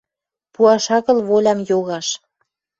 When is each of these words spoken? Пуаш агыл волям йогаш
Пуаш 0.53 0.85
агыл 0.97 1.19
волям 1.27 1.59
йогаш 1.69 2.07